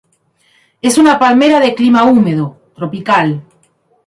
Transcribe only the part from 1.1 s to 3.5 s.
palmera de clima húmedo, tropical.